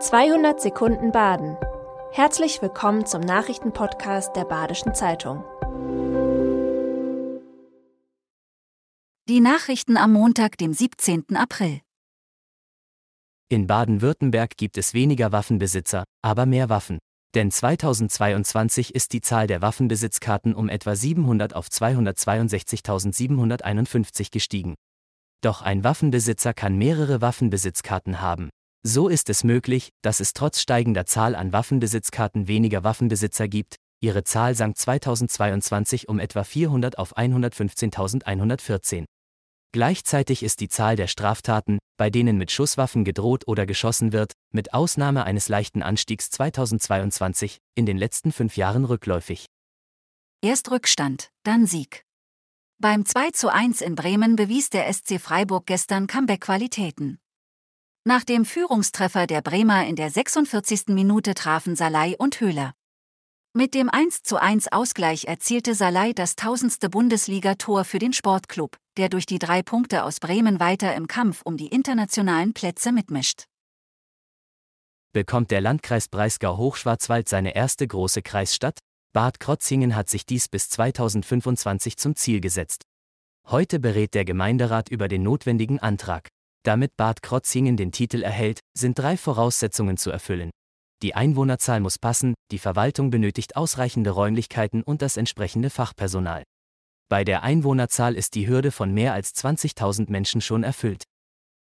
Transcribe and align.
200 0.00 0.60
Sekunden 0.60 1.10
Baden. 1.10 1.56
Herzlich 2.12 2.62
willkommen 2.62 3.04
zum 3.04 3.20
Nachrichtenpodcast 3.20 4.36
der 4.36 4.44
Badischen 4.44 4.94
Zeitung. 4.94 5.42
Die 9.28 9.40
Nachrichten 9.40 9.96
am 9.96 10.12
Montag, 10.12 10.56
dem 10.56 10.72
17. 10.72 11.34
April. 11.34 11.80
In 13.48 13.66
Baden-Württemberg 13.66 14.56
gibt 14.56 14.78
es 14.78 14.94
weniger 14.94 15.32
Waffenbesitzer, 15.32 16.04
aber 16.22 16.46
mehr 16.46 16.68
Waffen. 16.68 17.00
Denn 17.34 17.50
2022 17.50 18.94
ist 18.94 19.12
die 19.12 19.20
Zahl 19.20 19.48
der 19.48 19.62
Waffenbesitzkarten 19.62 20.54
um 20.54 20.68
etwa 20.68 20.94
700 20.94 21.56
auf 21.56 21.66
262.751 21.66 24.30
gestiegen. 24.30 24.76
Doch 25.40 25.60
ein 25.60 25.82
Waffenbesitzer 25.82 26.54
kann 26.54 26.76
mehrere 26.76 27.20
Waffenbesitzkarten 27.20 28.20
haben. 28.20 28.50
So 28.90 29.08
ist 29.10 29.28
es 29.28 29.44
möglich, 29.44 29.92
dass 30.00 30.18
es 30.18 30.32
trotz 30.32 30.62
steigender 30.62 31.04
Zahl 31.04 31.34
an 31.34 31.52
Waffenbesitzkarten 31.52 32.48
weniger 32.48 32.84
Waffenbesitzer 32.84 33.46
gibt. 33.46 33.76
Ihre 34.00 34.24
Zahl 34.24 34.54
sank 34.54 34.78
2022 34.78 36.08
um 36.08 36.18
etwa 36.18 36.42
400 36.42 36.96
auf 36.96 37.14
115.114. 37.14 39.04
Gleichzeitig 39.72 40.42
ist 40.42 40.60
die 40.60 40.70
Zahl 40.70 40.96
der 40.96 41.06
Straftaten, 41.06 41.76
bei 41.98 42.08
denen 42.08 42.38
mit 42.38 42.50
Schusswaffen 42.50 43.04
gedroht 43.04 43.46
oder 43.46 43.66
geschossen 43.66 44.14
wird, 44.14 44.32
mit 44.54 44.72
Ausnahme 44.72 45.24
eines 45.24 45.50
leichten 45.50 45.82
Anstiegs 45.82 46.30
2022, 46.30 47.58
in 47.74 47.84
den 47.84 47.98
letzten 47.98 48.32
fünf 48.32 48.56
Jahren 48.56 48.86
rückläufig. 48.86 49.44
Erst 50.40 50.70
Rückstand, 50.70 51.28
dann 51.42 51.66
Sieg. 51.66 52.04
Beim 52.78 53.04
2 53.04 53.32
zu 53.32 53.52
1 53.52 53.82
in 53.82 53.96
Bremen 53.96 54.36
bewies 54.36 54.70
der 54.70 54.90
SC 54.90 55.20
Freiburg 55.20 55.66
gestern 55.66 56.06
Comeback-Qualitäten. 56.06 57.18
Nach 58.08 58.24
dem 58.24 58.46
Führungstreffer 58.46 59.26
der 59.26 59.42
Bremer 59.42 59.86
in 59.86 59.94
der 59.94 60.08
46. 60.08 60.86
Minute 60.86 61.34
trafen 61.34 61.76
Salai 61.76 62.16
und 62.16 62.40
Höhler. 62.40 62.72
Mit 63.52 63.74
dem 63.74 63.90
1:1 63.90 64.72
Ausgleich 64.72 65.26
erzielte 65.26 65.74
Salai 65.74 66.14
das 66.14 66.34
tausendste 66.34 66.88
Bundesligator 66.88 67.84
für 67.84 67.98
den 67.98 68.14
Sportclub, 68.14 68.78
der 68.96 69.10
durch 69.10 69.26
die 69.26 69.38
drei 69.38 69.62
Punkte 69.62 70.04
aus 70.04 70.20
Bremen 70.20 70.58
weiter 70.58 70.94
im 70.94 71.06
Kampf 71.06 71.42
um 71.44 71.58
die 71.58 71.66
internationalen 71.66 72.54
Plätze 72.54 72.92
mitmischt. 72.92 73.44
Bekommt 75.12 75.50
der 75.50 75.60
Landkreis 75.60 76.08
Breisgau-Hochschwarzwald 76.08 77.28
seine 77.28 77.54
erste 77.54 77.86
große 77.86 78.22
Kreisstadt? 78.22 78.78
Bad 79.12 79.38
Krotzingen 79.38 79.94
hat 79.94 80.08
sich 80.08 80.24
dies 80.24 80.48
bis 80.48 80.70
2025 80.70 81.98
zum 81.98 82.16
Ziel 82.16 82.40
gesetzt. 82.40 82.84
Heute 83.48 83.78
berät 83.78 84.14
der 84.14 84.24
Gemeinderat 84.24 84.88
über 84.88 85.08
den 85.08 85.24
notwendigen 85.24 85.78
Antrag. 85.78 86.30
Damit 86.64 86.96
Bad 86.96 87.22
Krotzingen 87.22 87.76
den 87.76 87.92
Titel 87.92 88.22
erhält, 88.22 88.60
sind 88.76 88.98
drei 88.98 89.16
Voraussetzungen 89.16 89.96
zu 89.96 90.10
erfüllen. 90.10 90.50
Die 91.02 91.14
Einwohnerzahl 91.14 91.80
muss 91.80 91.98
passen, 91.98 92.34
die 92.50 92.58
Verwaltung 92.58 93.10
benötigt 93.10 93.56
ausreichende 93.56 94.10
Räumlichkeiten 94.10 94.82
und 94.82 95.00
das 95.00 95.16
entsprechende 95.16 95.70
Fachpersonal. 95.70 96.42
Bei 97.08 97.24
der 97.24 97.42
Einwohnerzahl 97.42 98.16
ist 98.16 98.34
die 98.34 98.48
Hürde 98.48 98.70
von 98.70 98.92
mehr 98.92 99.14
als 99.14 99.34
20.000 99.34 100.10
Menschen 100.10 100.40
schon 100.40 100.64
erfüllt. 100.64 101.04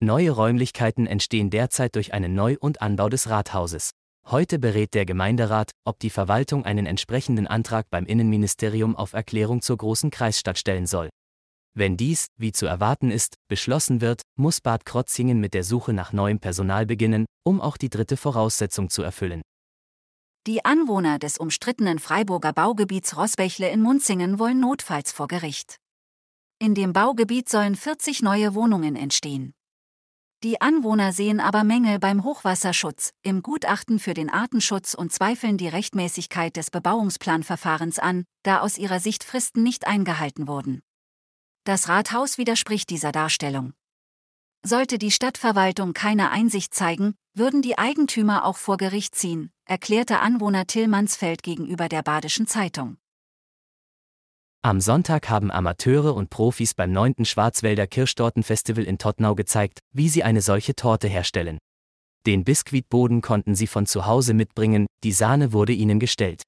Neue 0.00 0.30
Räumlichkeiten 0.32 1.06
entstehen 1.06 1.50
derzeit 1.50 1.96
durch 1.96 2.12
einen 2.12 2.34
Neu- 2.34 2.56
und 2.60 2.82
Anbau 2.82 3.08
des 3.08 3.28
Rathauses. 3.28 3.90
Heute 4.26 4.58
berät 4.58 4.94
der 4.94 5.04
Gemeinderat, 5.04 5.70
ob 5.84 5.98
die 5.98 6.10
Verwaltung 6.10 6.64
einen 6.64 6.86
entsprechenden 6.86 7.46
Antrag 7.46 7.86
beim 7.90 8.06
Innenministerium 8.06 8.94
auf 8.94 9.14
Erklärung 9.14 9.62
zur 9.62 9.78
großen 9.78 10.10
Kreisstadt 10.10 10.58
stellen 10.58 10.86
soll. 10.86 11.08
Wenn 11.74 11.96
dies, 11.96 12.26
wie 12.36 12.52
zu 12.52 12.66
erwarten 12.66 13.10
ist, 13.10 13.36
beschlossen 13.48 14.02
wird, 14.02 14.22
muss 14.36 14.60
Bad 14.60 14.84
Krotzingen 14.84 15.40
mit 15.40 15.54
der 15.54 15.64
Suche 15.64 15.94
nach 15.94 16.12
neuem 16.12 16.38
Personal 16.38 16.84
beginnen, 16.84 17.24
um 17.44 17.62
auch 17.62 17.78
die 17.78 17.88
dritte 17.88 18.18
Voraussetzung 18.18 18.90
zu 18.90 19.02
erfüllen. 19.02 19.40
Die 20.46 20.64
Anwohner 20.64 21.18
des 21.18 21.38
umstrittenen 21.38 21.98
Freiburger 21.98 22.52
Baugebiets 22.52 23.16
Rossbächle 23.16 23.70
in 23.70 23.80
Munzingen 23.80 24.38
wollen 24.38 24.60
notfalls 24.60 25.12
vor 25.12 25.28
Gericht. 25.28 25.76
In 26.58 26.74
dem 26.74 26.92
Baugebiet 26.92 27.48
sollen 27.48 27.74
40 27.74 28.22
neue 28.22 28.54
Wohnungen 28.54 28.94
entstehen. 28.94 29.54
Die 30.42 30.60
Anwohner 30.60 31.12
sehen 31.12 31.38
aber 31.40 31.64
Mängel 31.64 32.00
beim 32.00 32.24
Hochwasserschutz, 32.24 33.12
im 33.22 33.42
Gutachten 33.42 33.98
für 34.00 34.12
den 34.12 34.28
Artenschutz 34.28 34.92
und 34.92 35.12
zweifeln 35.12 35.56
die 35.56 35.68
Rechtmäßigkeit 35.68 36.56
des 36.56 36.70
Bebauungsplanverfahrens 36.70 38.00
an, 38.00 38.24
da 38.42 38.60
aus 38.60 38.76
ihrer 38.76 38.98
Sicht 38.98 39.22
Fristen 39.24 39.62
nicht 39.62 39.86
eingehalten 39.86 40.48
wurden. 40.48 40.82
Das 41.64 41.88
Rathaus 41.88 42.38
widerspricht 42.38 42.90
dieser 42.90 43.12
Darstellung. 43.12 43.72
Sollte 44.64 44.98
die 44.98 45.12
Stadtverwaltung 45.12 45.92
keine 45.92 46.30
Einsicht 46.32 46.74
zeigen, 46.74 47.14
würden 47.34 47.62
die 47.62 47.78
Eigentümer 47.78 48.44
auch 48.44 48.56
vor 48.56 48.76
Gericht 48.76 49.14
ziehen, 49.14 49.52
erklärte 49.64 50.18
Anwohner 50.18 50.66
Till 50.66 50.88
Mansfeld 50.88 51.44
gegenüber 51.44 51.88
der 51.88 52.02
Badischen 52.02 52.48
Zeitung. 52.48 52.96
Am 54.62 54.80
Sonntag 54.80 55.28
haben 55.28 55.52
Amateure 55.52 56.14
und 56.14 56.30
Profis 56.30 56.74
beim 56.74 56.92
9. 56.92 57.24
Schwarzwälder 57.24 57.86
Kirschtortenfestival 57.86 58.84
in 58.84 58.98
Tottnau 58.98 59.36
gezeigt, 59.36 59.78
wie 59.92 60.08
sie 60.08 60.24
eine 60.24 60.40
solche 60.40 60.74
Torte 60.74 61.06
herstellen. 61.06 61.58
Den 62.26 62.44
Biskuitboden 62.44 63.20
konnten 63.20 63.54
sie 63.54 63.66
von 63.68 63.86
zu 63.86 64.06
Hause 64.06 64.34
mitbringen, 64.34 64.86
die 65.02 65.12
Sahne 65.12 65.52
wurde 65.52 65.72
ihnen 65.72 66.00
gestellt. 66.00 66.42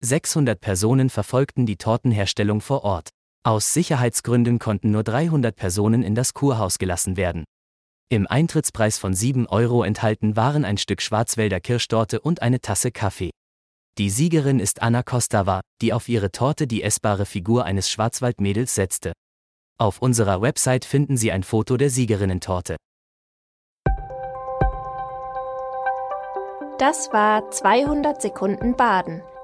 600 0.00 0.60
Personen 0.60 1.10
verfolgten 1.10 1.66
die 1.66 1.76
Tortenherstellung 1.76 2.60
vor 2.60 2.84
Ort. 2.84 3.10
Aus 3.44 3.72
Sicherheitsgründen 3.72 4.58
konnten 4.58 4.90
nur 4.90 5.04
300 5.04 5.54
Personen 5.54 6.02
in 6.02 6.14
das 6.14 6.34
Kurhaus 6.34 6.78
gelassen 6.78 7.16
werden. 7.16 7.44
Im 8.10 8.26
Eintrittspreis 8.26 8.98
von 8.98 9.14
7 9.14 9.46
Euro 9.46 9.84
enthalten 9.84 10.36
waren 10.36 10.64
ein 10.64 10.78
Stück 10.78 11.02
Schwarzwälder 11.02 11.60
Kirschtorte 11.60 12.20
und 12.20 12.42
eine 12.42 12.60
Tasse 12.60 12.90
Kaffee. 12.90 13.30
Die 13.98 14.10
Siegerin 14.10 14.60
ist 14.60 14.80
Anna 14.82 15.02
Kostava, 15.02 15.60
die 15.82 15.92
auf 15.92 16.08
ihre 16.08 16.30
Torte 16.30 16.66
die 16.66 16.82
essbare 16.82 17.26
Figur 17.26 17.64
eines 17.64 17.90
Schwarzwaldmädels 17.90 18.74
setzte. 18.74 19.12
Auf 19.78 20.00
unserer 20.00 20.40
Website 20.40 20.84
finden 20.84 21.16
Sie 21.16 21.30
ein 21.30 21.42
Foto 21.42 21.76
der 21.76 21.90
Siegerinnentorte. 21.90 22.76
Das 26.78 27.12
war 27.12 27.50
200 27.50 28.22
Sekunden 28.22 28.76
Baden. 28.76 29.22